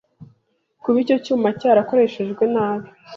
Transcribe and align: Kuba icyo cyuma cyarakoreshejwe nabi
Kuba 0.81 0.97
icyo 1.03 1.17
cyuma 1.25 1.47
cyarakoreshejwe 1.59 2.43
nabi 2.53 2.87